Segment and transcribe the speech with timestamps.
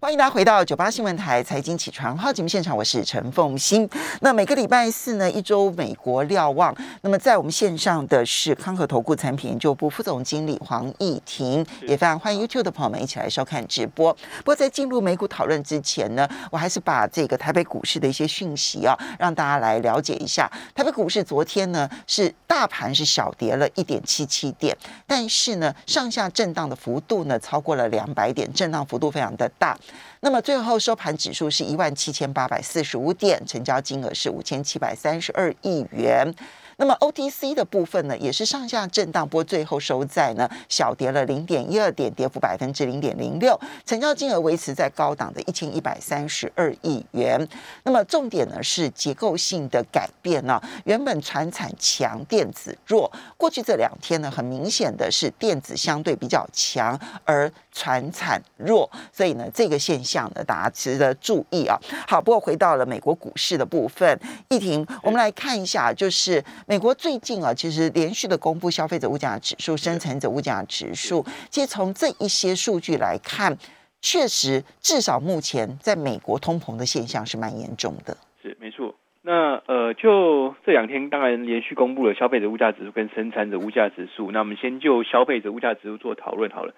[0.00, 3.88] 欢迎大家回到九八新闻台财经起床号节目现场，我是陈凤欣。
[4.20, 6.72] 那每个礼拜四呢，一周美国瞭望。
[7.02, 14.14] 那么在我们线上的是康和投顾产品研究部副总经理黄义婷，也非常欢迎 YouTube 的朋友们一起来收看直播。
[14.38, 20.48] 不过在进入美股讨论之前呢，我还是把这个台北股市的一些讯息啊，让大家来了解一下。
[20.76, 24.78] 台北股市昨天呢是大盘是小跌了一点七七点，
[25.08, 29.76] 但是呢上下震荡的幅度呢超过了两百点，震荡幅度非常的大。
[30.20, 36.34] 那么最后收盘指数是一万七千八百四十五点，成交金额是五千七百三十二亿元。
[36.80, 47.48] 那么 OTC 的部分呢，也是上下震荡波，最后收在呢小跌了零点一二点，跌幅百分之零点零六，成交金额维持在高档的一千一百三十二亿元。
[47.82, 61.76] 那么重点呢是结构性的改变呢，原本船产强，电子弱，过去这两天呢，很明显的是电子相对比较强，而船产弱，所以呢这个现象呢，大家值得注意啊。
[62.06, 64.16] 好，不过回到了美国股市的部分，
[64.48, 66.44] 易婷，我们来看一下，就是。
[66.68, 73.56] 美国最近啊，其实连续的公布消费者物价指数、生产者物价指数，其实从这一些数据来看，
[74.02, 78.14] 确实至少目前在美国通膨的现象是蛮严重的。
[78.42, 78.94] 是没错。
[79.22, 84.30] 那呃，就这两天当然连续公布了消费者物价指数跟生产者物价指数。
[84.30, 86.74] 那我们先就消费者物价指数做讨论好了。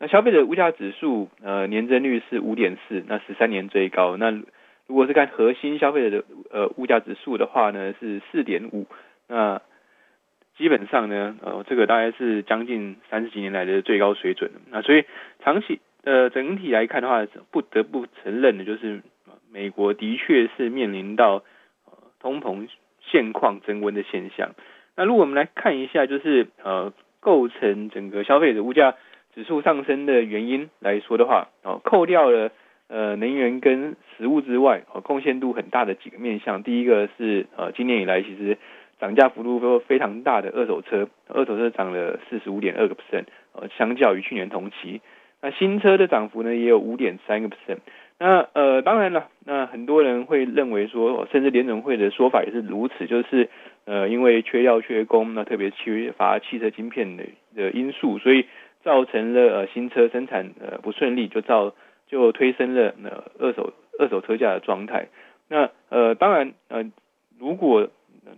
[0.00, 4.16] 那消费者物价指数呃年增率是五点四，那十三年最高。
[4.16, 4.32] 那
[4.88, 8.84] 如果是看核心消费者的呃物价指数的话呢，是四点五。
[9.28, 9.60] 那
[10.56, 14.50] 基本上呢，呃，这个大概是将近三十几年来的最高水准。
[14.70, 15.04] 那所以
[15.40, 19.02] 长期呃整体来看的话，不得不承认的就是，
[19.52, 21.44] 美国的确是面临到
[21.86, 22.68] 呃通膨
[23.00, 24.50] 现况增温的现象。
[24.96, 28.96] 那如果我们来看一下，就是呃构成整个消费者物价
[29.36, 32.50] 指数上升的原因来说的话，哦，扣掉了
[32.88, 36.64] 呃能源跟食物之外，哦，贡献度很大的几个面向。
[36.64, 38.58] 第一个是呃今年以来其实。
[38.98, 45.00] 涨价幅度都非常大的二手车，二手车涨了四十五点二个 percent，呃，相较于去年同期，
[45.40, 47.78] 那新车的涨幅呢也有五点三个 percent。
[48.20, 53.48] 那呃，当然了，那很多人会认为说，甚至联准会的说法也是如此，就是
[53.84, 57.22] 呃，因为缺料缺工，那特别缺乏汽车晶片的
[57.54, 58.46] 的因素，所以
[58.82, 61.72] 造成了呃新车生产呃不顺利，就造
[62.08, 65.06] 就推升了呃二手二手车价的状态。
[65.48, 66.90] 那呃，当然呃，
[67.38, 67.88] 如果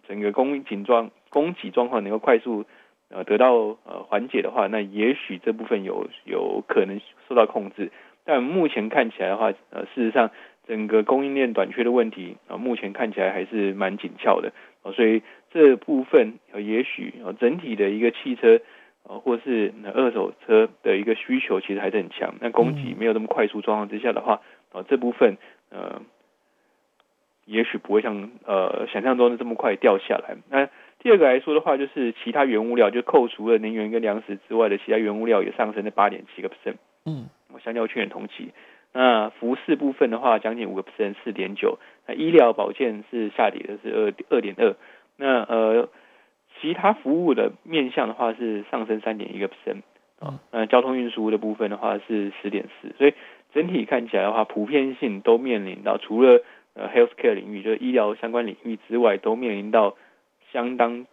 [0.08, 2.64] 整个供紧状供给状况能够快速
[3.08, 7.90] 呃得到呃缓解的话，那也许这部分有有可能受到控制。
[8.24, 10.30] 但目前看起来的话，呃，事实上
[10.66, 14.52] 整个供应链短缺的问题啊，目前看起来还是蛮紧俏的
[14.82, 18.60] 啊，所以这部分呃也许呃整体的一个汽车
[19.08, 24.40] 呃或是二手车的一个需求其实还是很强，那供给没有那么快速状况之下的话
[24.72, 25.36] 啊，这部分
[25.70, 26.02] 呃。
[27.50, 30.36] 也许不会像呃想象中的这么快掉下来。
[30.48, 30.68] 那
[31.00, 36.76] 第二个来说的话，就是其他原物料，就扣除了能源跟粮食之外的其他原物料也上升了八点七个 percent。
[37.04, 38.52] 嗯，我相较去年同期。
[38.92, 41.78] 那服饰部分的话，将近五个 percent，四点九。
[42.06, 44.76] 那医疗保健是下跌的，是二二点二。
[45.16, 45.88] 那呃
[46.60, 49.82] 其他服务的面向的话是上升三点一个 percent。
[50.20, 52.94] 啊，那交通运输的部分的话是十点四。
[52.98, 53.14] 所以
[53.54, 56.42] 整体看起来的话，普遍性都面临到除了
[56.74, 59.96] 呃，healthcare 领域就是医疗相关领域之外，都面临到
[60.52, 61.06] 相当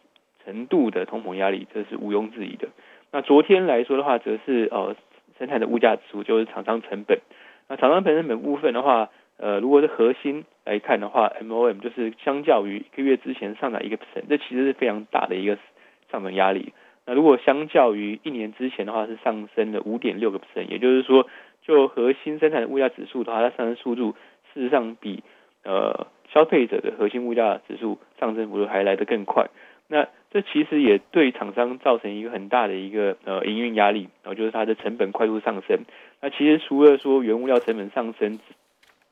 [0.45, 2.69] 程度的通膨压力，这是毋庸置疑的。
[3.11, 4.95] 那昨天来说的话，则是呃
[5.39, 7.19] 生产的物价指数，就是厂商成本。
[7.67, 15.57] 那厂商成本部分的话，呃，如果是核心来看的话，MOM 就是相较于一个月之前上涨一个 percent，这其实是非常大的一个
[16.11, 16.73] 上涨压力。
[17.05, 21.27] 那如果相较于一年之前的话，是上升了五点六个 percent，也就是说，
[21.61, 24.15] 就核心生产的物价指数的话，它上升速度
[24.53, 25.23] 事实上比
[25.67, 29.49] 呃，消费者的核心物价指数上升幅度还来得更快，
[29.89, 35.79] 那这其实也对厂商造成一个很大的一个呃营运压力，然后就是它的成本快速上升。
[36.21, 38.39] 那其实除了说原物料成本上升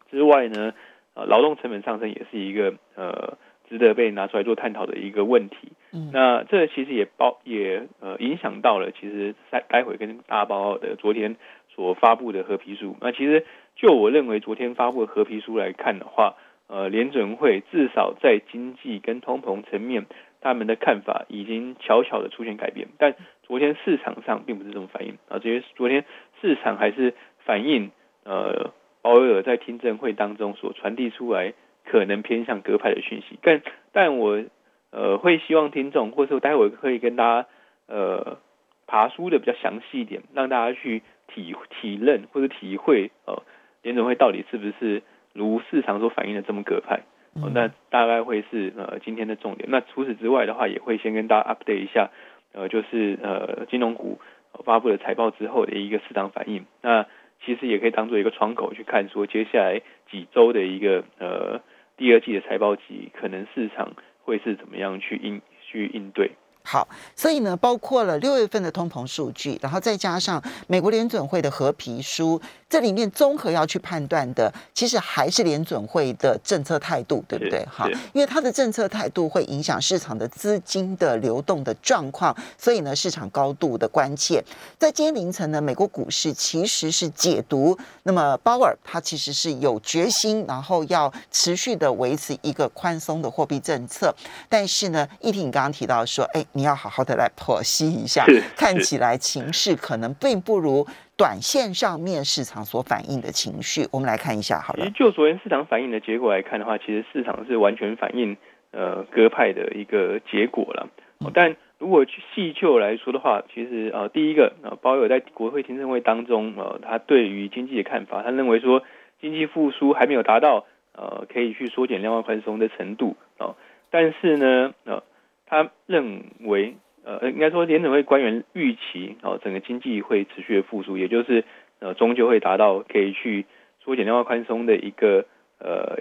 [0.09, 0.73] 之外呢，
[1.13, 3.37] 呃，劳动成本上升也是一个呃
[3.67, 5.73] 值得被拿出来做探讨的一个问题。
[5.91, 11.35] 嗯，那这其实也包也呃影响到了，其实待待会跟大家报告的昨天
[11.73, 12.95] 所发布的合皮书。
[13.01, 16.35] 那其实就我认为昨天发布的合皮书来看的话，
[16.67, 20.05] 呃，联准会至少在经济跟通膨层面，
[20.41, 22.87] 他们的看法已经悄悄的出现改变。
[22.97, 26.05] 但昨天市场上并不是这么反应啊，这些昨天
[26.41, 27.13] 市场还是
[27.45, 27.91] 反映
[28.23, 31.53] 呃鲍威尔在听证会当中所传递出来
[31.85, 33.37] 可能偏向鸽派的讯息。
[33.43, 34.43] 但但我
[34.91, 37.47] 呃会希望听众，或者说待会可以跟大家
[37.87, 38.39] 呃
[38.87, 43.43] 爬书的比较详细一点，让大家去体体认或者体会呃。
[43.83, 45.03] 联准会到底是不是
[45.35, 47.01] 如市场所反映的这么各派？
[47.35, 49.69] 哦，那大概会是呃今天的重点。
[49.69, 52.09] 那除此之外的话，也会先跟大家 update 一下，
[52.53, 54.21] 呃，就是呃金融股
[54.63, 56.65] 发布了财报之后的一个市场反应。
[56.81, 57.05] 那
[57.43, 61.59] 其实也可以当做一个窗口去看，说接下来几周的一个呃
[61.97, 63.91] 第二季的财报季，可能市场
[64.23, 66.31] 会是怎么样去应去应对。
[66.65, 72.41] 好，所以呢，包括了六月份的通膨数据，然后再加上美国联准会的合皮书。
[72.67, 77.63] 这里面综合要去判断的，其实还是联准会的政策态度，对不对？
[77.71, 84.43] 哈，因为它的政策态度会影响市场的资金的流动的状况，所以呢，市场高度的关切。
[84.79, 94.13] 在今天凌晨呢，美国股市其实是解读，那么鲍尔他其实是有决心，然后要持续的维持一个宽松的货币政策。
[94.49, 98.25] 但是呢，议婷你刚刚提到说，哎，你要好好的来剖析一下，
[98.55, 100.87] 看起来情势可能并不如。
[101.17, 104.89] 短线上面市场所反映的情绪，我们来看一下好了。
[104.89, 108.35] 就昨天市场反映的结果来看的话，其实市场是完全反映
[108.71, 110.89] 呃鸽派的一个结果了。
[111.33, 118.83] 但如果去细究来说的话，其实呃第一个呃鲍友在国会听证会当中呃他对于经济的看法，他认为说
[119.21, 123.55] 经济复苏还没有达到呃可以去缩减量化宽松的程度啊，
[123.89, 125.01] 但是呢呃
[125.45, 126.75] 他认为。
[127.07, 131.43] 呃，应该说联准会官员预期，哦，整个经济会持续的复苏，也就是
[131.77, 133.45] 呃，终究会达到可以去
[133.79, 135.27] 缩减量化宽松的一个
[135.59, 135.99] 呃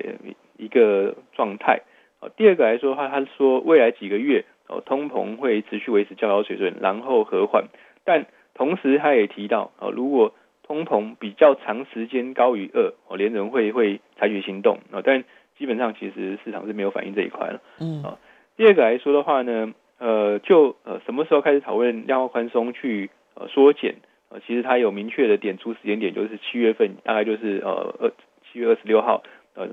[0.56, 1.82] 一个状态。
[2.20, 7.66] 哦，第二个来说的话，他说未来几个月哦，通膨会持续维持较高水准，然后和缓。
[8.06, 8.24] 但
[8.54, 10.32] 同时他也提到，哦，如果
[10.62, 14.78] 通膨比较长时间高于二，哦，联准会会采取行动。
[14.90, 15.22] 哦，但
[15.58, 17.60] 基本上其实市场是没有反映这一块了。
[17.78, 18.02] 嗯。
[18.02, 18.16] 啊，
[18.56, 19.74] 第二个来说的话呢？
[19.98, 23.96] 呃，就呃什么时候开始讨论量化宽松去呃缩减？
[24.28, 28.12] 呃，其实它有明确的点出时间点，就是七月份，大概就是呃二
[28.52, 29.22] 七月二十六号，
[29.54, 29.68] 呃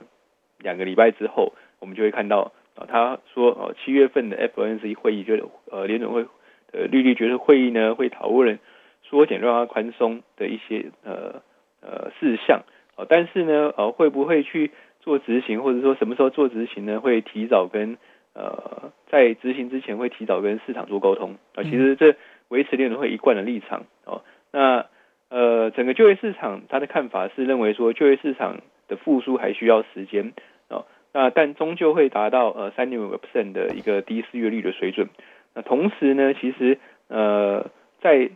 [0.59, 6.23] 两个礼拜之后，我们就会看到啊，他说呃七月份的 FOMC 会议，就呃联总会
[6.71, 8.59] 的利率决策会议呢，会讨论
[9.03, 11.41] 缩减量化宽松的一些呃
[11.81, 12.61] 呃事项。
[12.95, 16.99] 呃，但是呢，呃会不会去做执行，或者说什么时候做执行呢？
[16.99, 17.97] 会提早跟
[18.33, 22.15] 呃，在执行之前会提早跟市场做沟通啊，其实这
[22.47, 24.21] 维持联储会一贯的立场哦。
[24.51, 24.85] 那
[25.29, 30.33] 呃，整个就业市场他的看法是认为说，就业市场的复苏还需要时间
[30.69, 30.85] 哦。
[31.13, 35.09] 那但终究会达到呃三点五个 percent 的一个低失业率的水准。
[35.53, 36.77] 那同时呢，其实
[37.09, 37.69] 呃
[38.01, 38.29] 在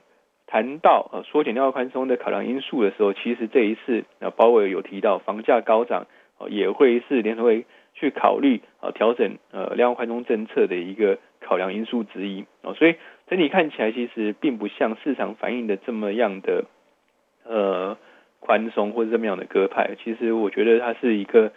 [0.45, 6.07] 谈到呃缩减量化宽松的考量因素的时候，其实这一次那鲍威尔有提到房价高涨
[6.37, 7.65] 哦，也会是联储会。
[7.95, 12.95] 去考虑啊调整呃量化宽松政策的一个考量因素之一哦，所以
[13.27, 16.65] 整体看起来其实并不像市场反映的这么样的
[17.45, 17.97] 呃
[18.41, 21.53] 宽松或者这么样的鸽派，其实我觉得它是一个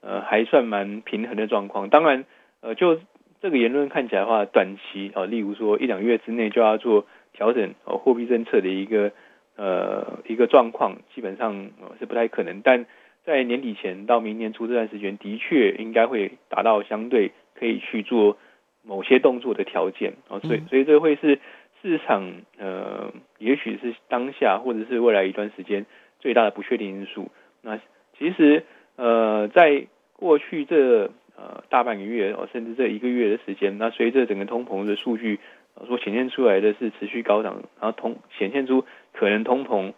[0.00, 1.90] 呃还算蛮平衡的状况。
[1.90, 2.24] 当然
[2.62, 2.98] 呃就
[3.42, 9.12] 这个言论看起来的话，短期啊例如说一两月之内就要做调整哦货币政策的一个
[9.56, 12.86] 呃一个状况，基本上是不太可能，但。
[13.24, 18.36] 在年底前到明年初这段时间，的确应该会达到相对可以去做
[18.82, 21.38] 某些动作的条件啊，所以所以这会是
[21.80, 25.86] 市场呃，也许是当下或者是未来一段时间
[26.18, 27.30] 最大的不确定因素。
[27.60, 27.78] 那
[28.18, 28.64] 其实
[28.96, 35.38] 呃，在过去这呃大半个月哦，甚至这一个月的时间，那随着整个通膨的数据
[35.86, 39.92] 所显现出来的是持续高涨，然后通显现出可能通膨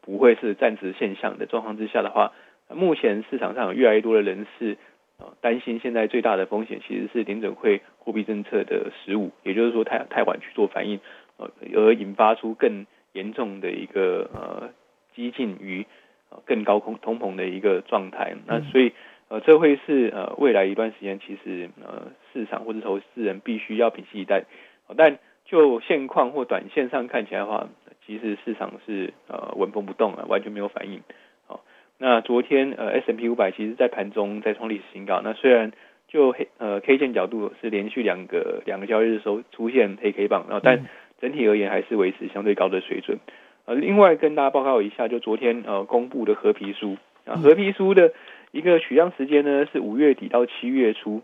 [0.00, 2.32] 不会是暂时现象的状况之下的话。
[2.70, 4.76] 目前市场上有越来越多的人士
[5.18, 11.00] 啊担心，现在最大的风险其实是联准会货币政策的失误，也就是说太太晚去做反应，
[11.36, 14.70] 呃，而引发出更严重的一个呃
[15.14, 15.86] 激进于
[16.44, 18.34] 更高通通膨的一个状态。
[18.46, 18.92] 那所以
[19.28, 24.44] 呃这会是呃未来一段时间其实呃市场或者投资人必须要屏息以待。
[24.96, 27.68] 但就现况或短线上看起来的话，
[28.06, 31.02] 其实市场是呃纹风不动啊，完全没有反应。
[31.98, 35.20] 那昨天呃 S M P 五百其实在盘中在创历史新高。
[35.22, 35.72] 那虽然
[36.08, 40.86] 就黑呃 K 线角度是连续两个两个交易日收出现黑 K 棒，然后但
[41.20, 43.18] 整体而言还是维持相对高的水准。
[43.64, 48.12] 呃，另外跟大家报告一下，就昨天呃公布的合皮书啊，合皮书的
[48.50, 51.22] 一个取样时间呢是五月底到七月初。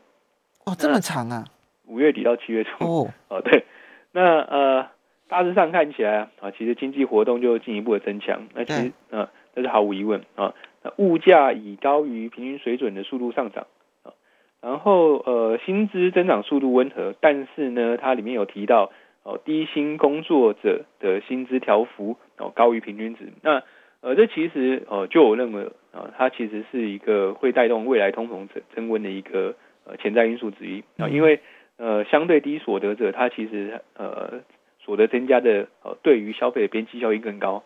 [0.65, 1.45] 哦，这么长啊！
[1.87, 2.85] 五月底到七月初。
[2.85, 3.65] 哦哦对，
[4.13, 4.87] 那呃
[5.29, 8.47] 大致上看起来啊，其实经济活动就进一步的增强。
[8.55, 9.29] 那其实呃。
[9.55, 13.67] 这是毫无疑问啊，那物价以高于平均水准的速度上涨
[14.03, 14.13] 啊，
[14.61, 18.91] 然后呃薪资增长速度温和，但是呢，它里面有提到
[19.23, 23.29] 哦低薪工作者的薪资调幅哦高于平均值。
[23.43, 23.63] 那
[24.03, 29.55] 呃，这其实呃，就我认为啊，它其实是一个会带动未来通膨增增温的一个
[29.85, 30.83] 呃潜在因素之一。
[30.97, 31.41] 啊，因为
[31.77, 34.41] 呃，相对低所得者，他其实呃
[34.79, 37.63] 所得增加的呃，对于消费的边际效益更高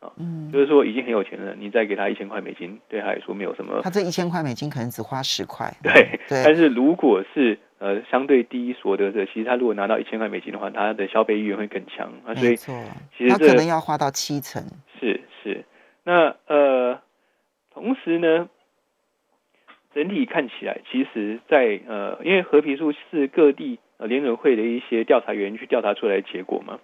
[0.00, 12.72] 啊，嗯，就是说已经很有钱了，你再给他一千块美金，对他来说没有什么，他这一千块美金可能只花十块，对对，但是如果是呃相对低所得者，其实他如果拿到一千块美金的话，他的消费意愿会更强啊，所以其
[13.18, 14.62] 实他可能要花到七成，
[14.98, 15.64] 是是。
[16.02, 16.98] 那呃，
[17.72, 18.48] 同时呢，
[19.94, 26.78] 整体看起来，其实，在呃，因为和皮书是各地呃联准会的一些调查员去调查出来的结果嘛，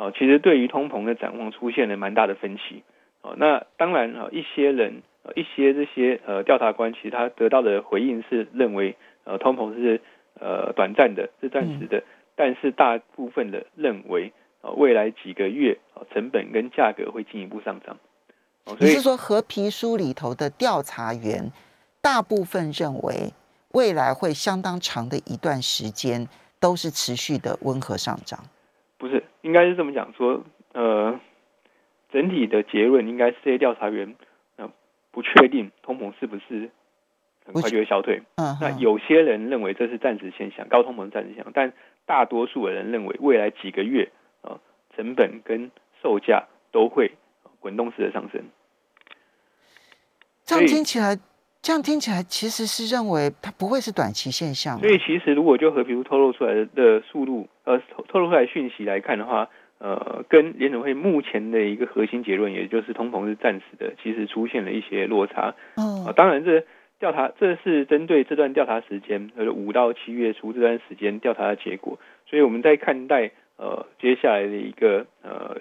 [0.00, 2.82] 哦，其实对于通膨的展望出现了蛮大的分歧。
[3.20, 5.02] 哦，那当然啊，一些人，
[5.36, 10.00] 一些这些呃调查官，其实他得到的回应是认为，呃，通膨是
[10.40, 12.02] 呃短暂的，是暂时的，
[12.34, 15.78] 但是大部分的认为，呃，未来几个月，
[16.14, 17.98] 成本跟价格会进一步上涨。
[18.78, 21.52] 你是说和皮书里头的调查员
[22.00, 23.34] 大部分认为
[23.72, 26.26] 未来会相当长的一段时间
[26.58, 28.40] 都是持续的温和上涨？
[29.00, 31.18] 不是，应该是这么讲说，呃，
[32.12, 34.14] 整体的结论应该是这些调查员
[34.56, 34.70] 呃
[35.10, 36.70] 不确定通膨是不是
[37.46, 38.20] 很快就会消退。
[38.36, 41.72] 嗯，那有些人认为这是暂时现象，高通膨暂时现象，但
[42.04, 44.60] 大多数的人认为未来几个月啊
[44.94, 45.70] 成本跟
[46.02, 47.12] 售价都会
[47.58, 48.42] 滚动式的上升。
[50.44, 51.16] 这样听起来，
[51.62, 54.78] 这样听起来其实是认为它不会是短期现象。
[54.78, 59.46] 所以其实如果就和皮肤透露出来的速度，呃，透露出来讯息来看的话，
[59.78, 65.54] 呃，跟联准会目前的一个核心结论，也就是通膨是暂时的，其实出现了一些落差。
[65.76, 66.64] 哦，啊，当然这
[66.98, 71.98] 调查这是针对这段调查时间，呃，五到七月初这段时间调查的结果。
[72.26, 75.56] 所以我们在看待呃接下来的一个呃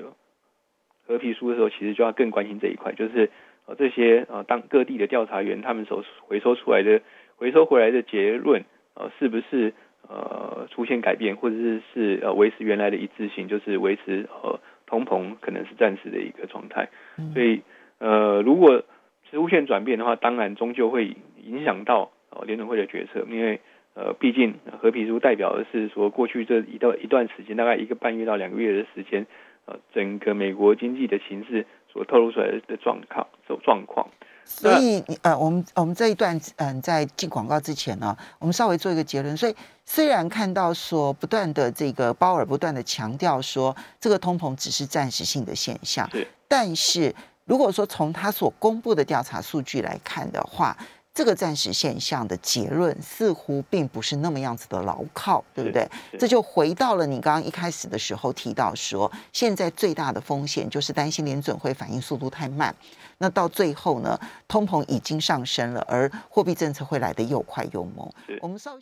[1.05, 3.29] 和皮书的时候，其实就要更关心这一块，就是。
[3.77, 7.01] 这些呃，当各地的调查员他们所回收出来的、
[7.37, 8.63] 回收回来的结论，
[8.95, 9.73] 呃，是不是
[10.07, 16.89] 呃出现改变，或者是是呃维持原来的一致性，就是维持呃通膨可能是暂时的一个状态。
[17.33, 17.61] 所以
[17.99, 18.83] 呃，如果
[19.29, 23.59] 出现转变的话，当然终究会影响到呃联准会的决策，因为
[23.93, 29.27] 呃，毕竟和皮书代表的是说过去这一段一段时间，大概一个半月到两个月的时间，
[29.65, 31.65] 呃，整个美国经济的形势。
[31.91, 34.07] 所透露出来的状况，这种状况，
[34.45, 39.35] 所以呃，我们我们这一段嗯，在进广告之前呢，我们稍微做一个结论。
[39.35, 39.55] 所以
[39.85, 46.09] 虽然看到说不断的这个鲍尔不断的强调说这个通膨只是暂时性的现象，
[46.47, 47.13] 但是
[47.45, 50.77] 如果说从他所公布的调查数据来看的话。
[51.13, 55.89] 这个暂时现象的结论似乎并不是那么样子的牢靠，对不对？
[56.17, 62.73] 这就回到了你刚刚一开始的时候提到说，现在最大的风险就是担心联准会反应速度太慢，
[63.17, 68.09] 那到最后呢，通膨已经上升了，而货币政策会来得又快又猛。
[68.41, 68.77] 我们稍。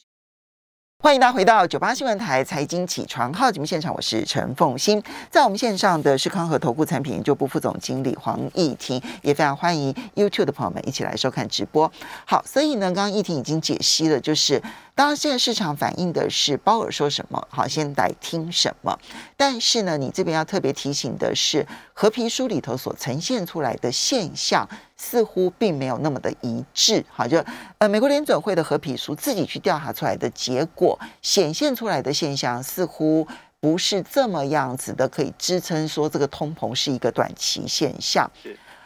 [1.00, 11.90] 欢迎大家回到九八新闻台财经起床号节目现场，我是陈凤欣，在我们线上的是康和投顾产品研究部副总经理黄义婷，也非常欢迎 YouTube 的朋友们一起来收看直播。
[12.26, 14.60] 好，所以呢，刚刚义婷已经解析了，就是。
[14.96, 18.98] 当然，现在市场反映的是鲍尔说什么，好，先来听什么。
[19.38, 27.06] 但是呢，你这边要特别提醒的是，和平书里头所呈现出来的现象似乎并没有那么的一致。
[27.10, 27.44] 好，就
[27.78, 33.28] 呃，美国联准会的合皮书自己去调查出来的结果，显现出来的现象似乎
[33.60, 38.30] 不是这么样子的，可以支撑说这个通膨是一个短期现象。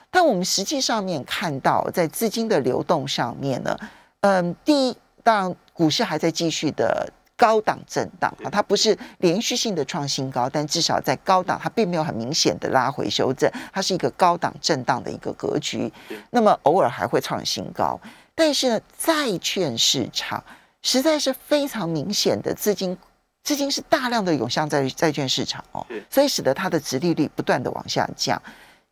[0.09, 3.77] 但我们实际上面看到，在资金的流动上面呢，
[4.21, 5.55] 嗯，第一，当然。
[5.73, 7.11] 股市还在继续的
[7.41, 15.91] 高档震荡啊，它不是连续性的创新高，但至少在高档，它并没有很明显的拉回修正，它是一个高档震荡的一个格局。
[16.29, 17.99] 那么偶尔还会创新高，
[18.35, 20.43] 但是呢，债券市场
[20.83, 22.95] 实在是非常明显的资金，
[23.41, 28.39] 资金是大量的涌向债债券市场哦，所以使得它的殖利率不断的往下降，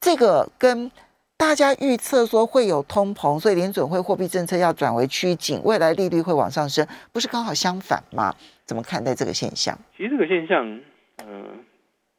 [0.01, 0.91] 这个跟。
[1.39, 8.35] 大家预测说会有通膨，所以联准会货币政策要转为趋紧，未来利率会往上升，不是刚好相反吗？
[8.65, 9.73] 怎么看待这个现象？
[9.95, 10.81] 其实这个现象，
[11.25, 11.45] 嗯，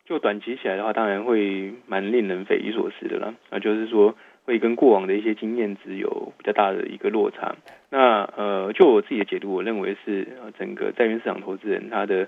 [0.07, 3.35] 就短期起来的话，当然会蛮令人匪夷所思的啦。
[3.51, 7.55] 那就是说，会跟过往的一些经验值有比较大的一个落差。
[7.91, 10.27] 那呃，就我自己的解读，我认为是
[10.59, 12.27] 整个债券市场投资人他的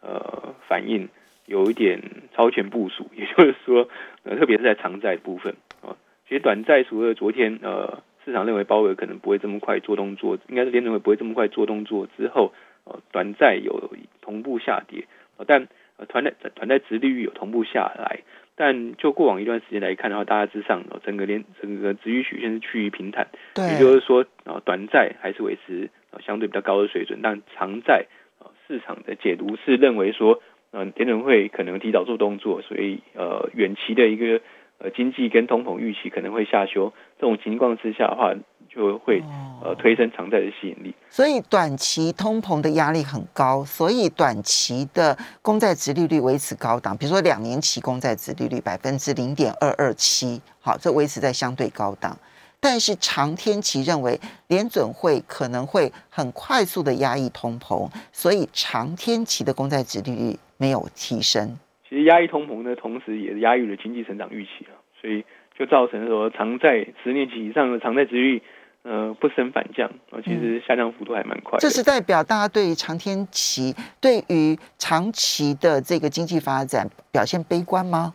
[0.00, 1.06] 呃反应
[1.44, 2.00] 有一点
[2.34, 3.86] 超前部署，也就是说，
[4.22, 5.94] 呃，特别是在偿债部分啊。
[6.30, 12.52] 其实短债除了昨天，呃，市场认为鲍尔可能不会这么快做动作，应该是联准会不会这么快做动作之后，
[12.84, 15.08] 呃，短债有同步下跌，
[15.44, 18.20] 但呃，团债团债值利率有同步下来
[18.54, 25.90] 但就过往一段时间来看的话，大致上整个连整个值域曲线是趋于平坦，对，也就是说啊，短债还是维持
[26.24, 28.06] 相对比较高的水准，但长债
[28.38, 34.40] 啊市场的解读是认为说，嗯，联准会可能提早做动作，所以呃远期的一个
[34.80, 38.34] 呃经济跟通膨预期可能会下修，这种情况之下的话。
[38.72, 39.20] 就会
[39.64, 52.16] 呃推升长债的吸引力，所以短期通膨的压力很高，所以短期的公债值利率维持高档，比如说两年期公债值利率百分之零点二二七，好，这维持在相对高档。
[52.60, 61.58] 但是长天期认为联准会可能会很快速的压抑通膨，所以长天期的公债值利率没有提升。
[61.90, 65.24] 其实压抑通膨的同时，也压抑了经济成长预期啊，所以
[65.58, 68.42] 就造成说长债十年期以上的长债值率。
[68.82, 71.58] 呃，不升反降啊，其实下降幅度还蛮快。
[71.58, 78.14] 这是代表大家对于长天期、对于长期的这个经济发展表现悲观吗？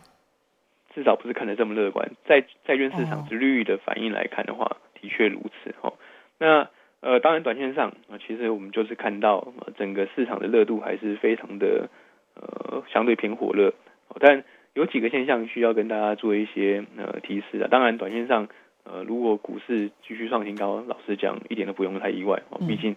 [0.92, 2.10] 至少不是看得这么乐观。
[2.26, 5.92] 在债券市场之率的反应来看的话，的确如此哈。
[6.38, 6.68] 那
[6.98, 9.46] 呃，当然短线上啊，其实我们就是看到
[9.78, 11.88] 整个市场的热度还是非常的
[12.36, 13.72] 呃相对偏火热，
[14.20, 17.68] 但有几个现象需要跟大家做一些呃提示啊。
[17.70, 18.48] 当然，短线上。
[18.88, 22.60] 呃，如果股市继续创新高，老实讲，一点都不用太意外哦。
[22.68, 22.94] 毕竟，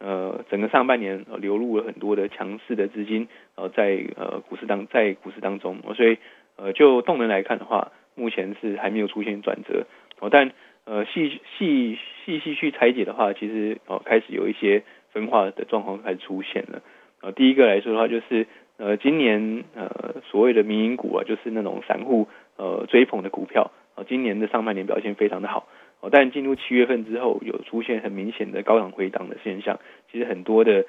[0.00, 6.18] 呃，整个上半年流入了很多的强势的资金，呃，在呃股市当在股市当中，所以
[6.56, 9.86] 呃，就动能来看的话，目前是还没有出现转折
[10.18, 10.28] 哦。
[10.28, 10.50] 但
[10.86, 16.82] 呃，细细细细去拆解的话，其实哦，开始有一些分化的状况开始出现了。
[17.20, 24.04] 呃，第一个来说的话，就是呃，今年呃，所谓的民营股啊，就是那种散户呃追捧的股票啊。
[24.08, 25.66] 今年的上半年表现非常的好，
[26.00, 29.80] 哦，但进入七月份之后，有出现很明显的高档回档的现象。
[30.12, 30.86] 其实很多的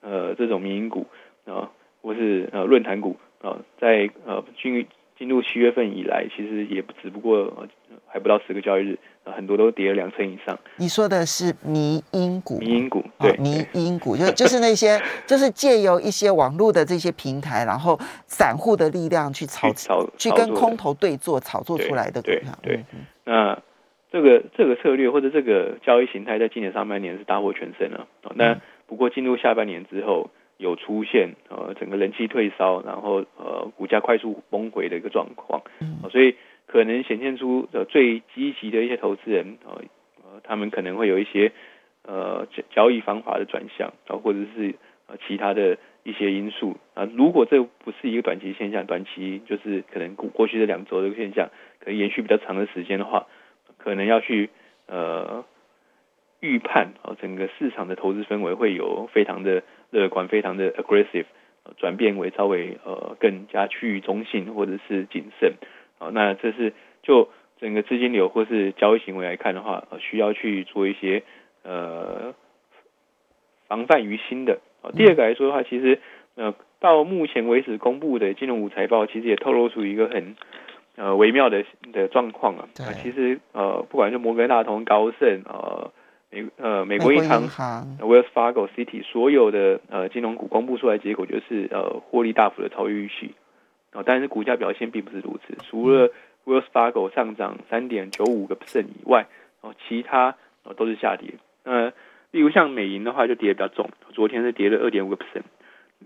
[0.00, 1.08] 呃这种民营股
[1.44, 4.86] 啊，或是呃论坛股啊，在呃进
[5.18, 7.66] 进入七月份以来，其实也只不过
[8.06, 10.58] 还不到十个交易日，很多都跌了两成以上。
[10.76, 22.58] 你说的是民营股，民营股对，民营股就就是那些就是借由一些网络的这些平台，然后散户的力量去炒炒去跟空头对坐炒作出来的股票。
[22.62, 22.84] 对，
[23.24, 23.58] 那
[24.10, 28.06] 这个这个策略或者这个交易形态，在今年上半年是大获全胜了。
[28.34, 30.28] 那不过进入下半年之后。
[30.58, 35.60] 有出现呃整个人气退烧，然后呃股价快速崩回的一个状况，
[36.08, 39.82] 所以可能显现出呃最积极的一些投资人呃
[40.22, 41.50] 呃他们可能会有一些
[42.04, 44.74] 呃交交易方法的转向啊，或者是
[45.06, 47.08] 呃其他的一些因素啊。
[47.14, 53.26] 如果这不是一个短期现象，短期就是可能过过去的两周的现象，可能延续比较长的时间的话，
[53.78, 54.50] 可能要去
[54.86, 55.44] 呃
[56.40, 59.62] 预判啊整个市场的投资氛围会有非常的。
[59.94, 61.26] 乐观非常的 aggressive，
[61.76, 65.52] 转变为稍微呃更加趋于中性或者是谨慎，
[65.98, 67.28] 啊，那这是就
[67.60, 71.24] 整个资金流或是交易行为来看的话，需要去做一些
[71.62, 72.34] 呃
[73.68, 74.60] 防范于心的。
[74.82, 76.00] 啊，第二个来说的话，其实
[76.34, 80.36] 呃到目前为止公布的金融股财报，其实也透露出一个很
[80.96, 82.68] 呃微妙的的状况啊。
[82.74, 82.86] 对。
[83.02, 85.90] 其实呃不管是摩根大通、高盛呃。
[86.34, 87.46] 美呃，美国银行
[87.98, 93.34] Wells Fargo City 所有的呃金融股公布出来结果就是呃获利大幅的超越预期
[93.90, 95.54] 啊，但是股价表现并不是如此。
[95.68, 96.08] 除了
[96.46, 99.26] Wells Fargo 上涨三点九五个 percent 以外，
[99.60, 101.34] 哦，其他哦都是下跌。
[102.32, 105.44] 例如像美银的话就跌的比较重，昨天是跌了二点五个 percent。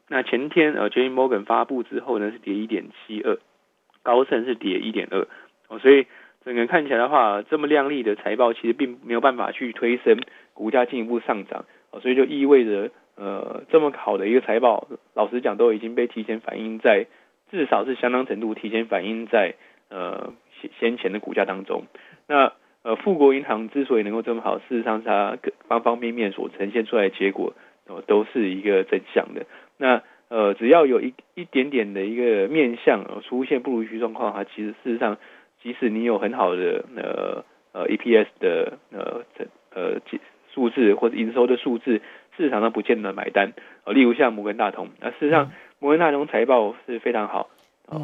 [0.09, 3.39] 那前天呃 J Morgan 发布之后呢是跌一点七二，
[4.03, 5.27] 高盛是跌一点二
[5.69, 6.07] 哦，所以。
[6.45, 10.17] 整个看起来的话，这么亮丽的财报其实并没有办法去推升
[10.55, 17.09] 股价进一步上涨哦所以就意味着呃这么好的一个财报，老实讲都已经被提前反映在
[17.51, 19.57] 至少是相当程度提前反映在
[19.89, 21.83] 呃先先前的股价当中。
[22.29, 22.53] 那
[22.87, 27.53] 呃富国银行之所以能够这么好，事实上它各方方面面所呈现出来的结果
[28.07, 29.45] 都是一个正向的。
[29.77, 35.19] 那呃只要有一一点点的一个面相出现不如预期状况，它其实事实上。
[35.63, 39.23] 即使你有很好的呃呃 EPS 的呃
[39.75, 40.01] 呃
[40.55, 42.01] 数字或者营收的数字，
[42.37, 43.53] 市场上不见得买单。
[43.83, 47.51] 呃，例如像摩根大通，那事实上摩根大通财报是非常好，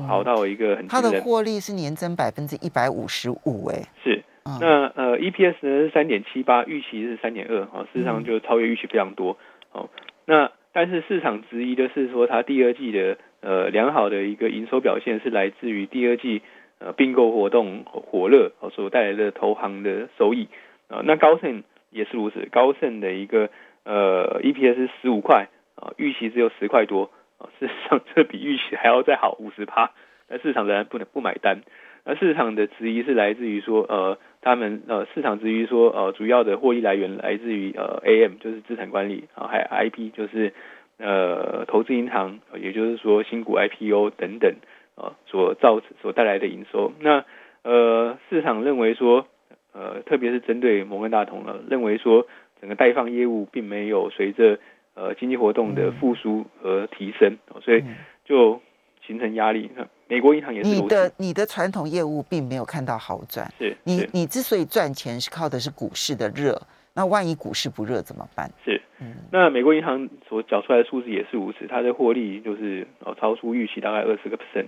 [0.09, 4.25] 好到一个很它的获利是年增百分之一百五十五，哎，是。
[4.61, 9.39] 那呃 EPS 呢是三点七八，预期是三点二，啊，事实上就超越预期非常多。
[9.73, 9.89] 哦，
[10.27, 16.43] 那但是市场质疑的是说，它第二季的呃良好的一个营收表现是来自于第二季。
[16.85, 20.49] 呃，并购活动火热所带来的投行的收益
[20.89, 23.51] 啊，那高盛也是如此，高盛的一个
[23.85, 29.93] 呃 EPS 十五块啊，预期只有十块多啊，事实上这比预期还要再好五十趴，
[30.27, 31.61] 但市场仍然不能不买单。
[32.05, 40.53] 那市场的质疑是来自于说，呃，他们呃市场质疑说，呃，主要的获利来源来自于呃 AM 就是资产管理，啊，还有 IP 就是
[40.99, 44.55] 呃投资银行，也就是说新股 IPO 等等
[44.97, 46.93] 啊所造所带来的营收。
[47.01, 47.25] 那
[47.63, 49.27] 呃市场认为说，
[49.73, 52.27] 呃特别是针对摩根大通呢，认为说
[52.61, 54.59] 整个代放业务并没有随着
[54.95, 57.85] 呃经济活动的复苏而提升，所以
[58.25, 58.61] 就
[59.07, 59.71] 形成压力。
[60.09, 66.61] 美国银行也是你的你的传统业务并没有看到好转，是你你之所以赚钱是靠的是股市的热，
[66.93, 68.51] 那万一股市不热怎么办？
[68.63, 69.15] 是，嗯。
[69.31, 74.67] 那美国银行所缴出来的数字也是如此，它的获利就是哦超出预期大概二十个 percent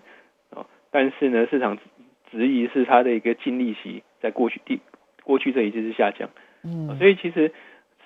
[0.51, 1.77] 哦，但是呢市场
[2.31, 4.81] 质疑是它的一个净利息在过去第
[5.23, 6.31] 过去这一季是下降，
[6.63, 7.53] 嗯，所以其实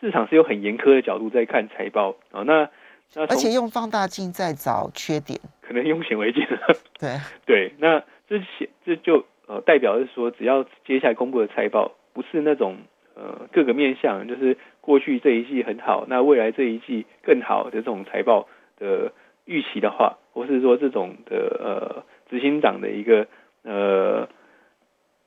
[0.00, 2.68] 市场是有很严苛的角度在看财报啊，那。
[3.14, 6.74] 而且用放大镜在找缺点，可能用显微镜了。
[6.98, 12.78] 对 对，那这显这就呃代表是说，只要接下来公布的财报不是那种
[13.14, 19.12] 呃各个面向，就是过去这一季很好，那未来这一季更好的这种财报的
[19.44, 23.26] 预期的话，或是说这种的呃执行长的一个
[23.62, 24.28] 呃。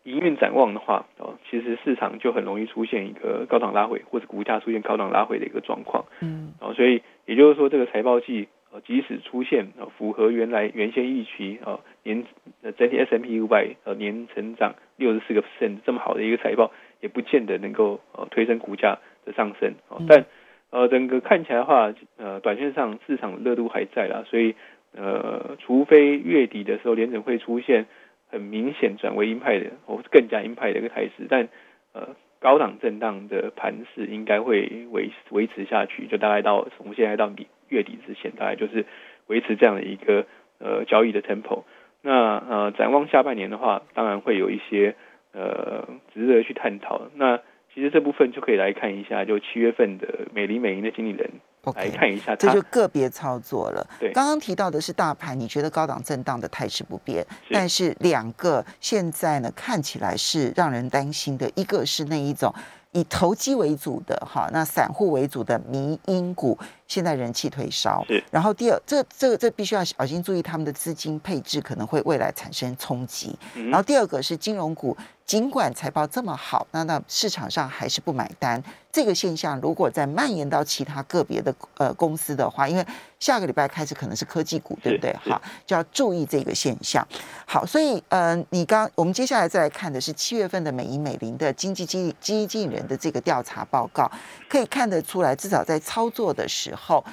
[0.04, 6.06] 营运展望的话，哦，其实市场就很容易出现一个高档拉回，或者股价出现高档拉回的一个状况。
[6.22, 12.24] 嗯，哦，所以也就是说，这个财报季，呃，即使出现呃符合原来原先预期，呃年
[12.62, 19.74] 呃整体 S M P 五百呃年成长六十四个 percent 这么好的一个财报，也不见得能够呃推升股价的上升。
[19.90, 20.26] 哦，但
[20.70, 24.56] 呃整个看起来的话，呃短线上市场热度还在啦，所以
[24.96, 27.86] 呃除非月底的时候联准会出现。
[28.34, 31.50] 很明显转为鹰派的，或更加鹰派的一个态势，但
[31.92, 38.86] 呃高档震荡的盘势应该会维维持下去，就大概到从现在到底月底之前，大概就是
[39.28, 40.28] 维持这样的一个
[40.60, 41.64] 呃交易的 tempo。
[42.04, 44.96] 那呃展望下半年的话，当然会有一些
[45.34, 47.02] 呃值得去探讨。
[47.16, 47.38] 那
[47.74, 51.30] 其实这部分就可以来看一下，就七月份的美林美银的经理人。
[51.76, 53.88] 来看一下，这就个别操作了。
[54.00, 62.52] 对，刚刚提到的是大盘，你觉得高档震荡的态势不变，但是两个现在呢看起来是让人担心的，一个是那一种
[62.94, 66.58] 以投机为主的哈，那散户为主的迷因股。
[66.92, 73.34] 现在人气退烧，然后第二，这这这必须要小心注意他们的资金配置可能会未来产生冲击。
[73.70, 78.62] 然后第二个是金融股，尽管财报这么好，那那市场上还是不买单。
[78.92, 82.86] 这个现象如果再蔓延到其他个别的呃公司的话，因为
[83.22, 85.16] 下个礼拜开始可能是科技股，对不对？
[85.24, 87.08] 哈，就要注意这个现象。
[87.46, 94.12] 好，所以呃，你刚我们接下来再来看的是七月份的美银美林的经济经经济人的这个调查报告，
[94.50, 96.81] 可以看得出来，至少在操作的时候。
[96.82, 97.04] 后，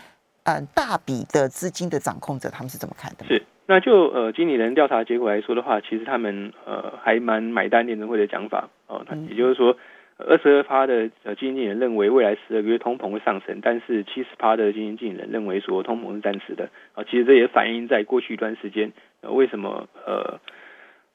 [0.44, 3.26] 嗯，大笔的资金的掌控者，他们是怎么看的？
[3.26, 9.76] 是，那就呃，经理人调查结果来说的话，其实他们呃还蛮买单联准会的讲法哦，也就是说，
[10.16, 20.40] 二十二趴的呃基金经理人认为未来十二个月通膨会上升，但是七十趴的基金经理人认为说通膨是暂时的啊，其实这也反映在过去一段时间呃为什么呃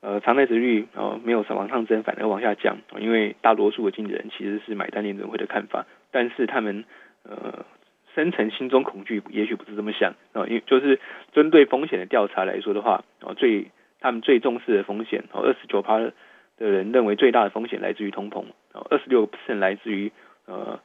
[0.01, 6.85] 呃长债值率呃没有往上增，反而往下降，因为大多数的经理人其实是买单联准会的看法，但是他们
[7.23, 7.65] 呃。
[8.15, 10.99] 深层心中恐惧，也许不是这么想啊，因为就是
[11.33, 16.13] 针对风险的调查来说的话，啊，最他们最重视的风险，哦，二十九趴的
[16.57, 20.11] 人认为最大的风险来自于通膨，哦，二十六 percent 来自于
[20.45, 20.79] 呃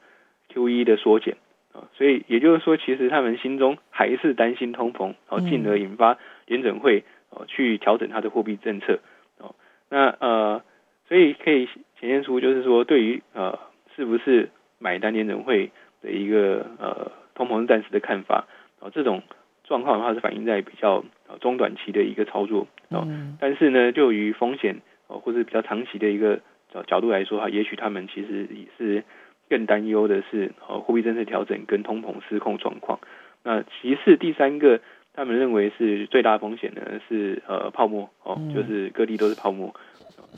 [0.49, 1.37] Q E 的缩减，
[1.73, 8.99] 啊，所以也就是说，其实他们心中还是担心通膨，哦，进而引发联准会哦去调整它的货币政策，
[9.37, 9.53] 哦，
[9.89, 10.63] 那呃，
[11.07, 11.65] 所以可以
[11.99, 13.59] 显现出就是说，对于呃
[13.95, 17.11] 是不是买单联准会的一个呃。
[17.35, 18.47] 通膨是暂时的看法。
[18.81, 19.23] 啊，这种
[19.63, 21.05] 状况的话是反映在比较
[21.39, 22.67] 中短期的一个操作。
[22.89, 23.07] 啊，
[23.39, 26.41] 但是呢，就于风险哦或者比较长期的一个
[26.73, 29.05] 角角度来说哈，也许他们其实也是
[29.47, 32.99] 更担忧的是呃货币政策调整跟通膨失控状况。
[33.41, 34.81] 那其次第三个，
[35.13, 38.09] 他们认为是最大风险呢是呃泡沫。
[38.23, 39.73] 哦，就是各地都是泡沫，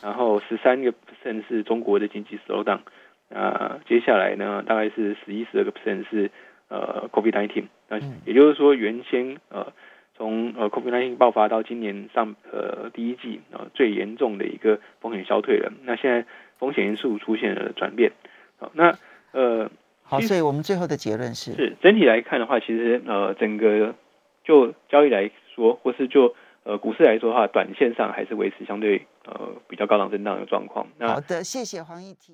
[0.03, 2.63] 然后十三个 percent 是中国的经济 slow
[3.33, 6.29] 啊接下来呢大概是十一十二个 percent 是。
[6.73, 9.73] 呃，COVID nineteen，那也就是说，原先呃，
[10.15, 16.25] 从呃 COVID nineteen 爆发到今年上呃第一季啊最严重的一个风险消退了，那现在
[16.59, 18.13] 风险因素出现了转变，
[18.57, 18.97] 好，那
[19.33, 19.69] 呃，
[20.01, 23.93] 好，所以我们最后的结论是，是整体来看的话，其实呃整个
[24.45, 30.87] 就交易来说，或是就呃股市来说的话，短线上还是维持相对呃比较高档震荡的状况。
[30.97, 32.29] 那好的，谢谢黄一体。